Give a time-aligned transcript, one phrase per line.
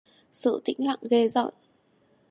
[0.31, 1.53] Sự tĩnh lặng ghê rợn